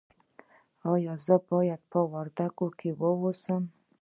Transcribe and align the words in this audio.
ایا 0.93 1.13
زه 1.25 1.35
باید 1.49 1.81
په 1.91 1.99
وردګو 2.11 2.67
کې 2.79 2.89
اوسم؟ 3.05 3.63